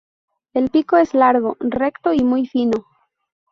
El 0.55 0.71
pico 0.71 0.97
es 0.97 1.13
largo 1.13 1.57
recto 1.59 2.11
y 2.11 2.23
muy 2.23 2.47
fino. 2.47 2.87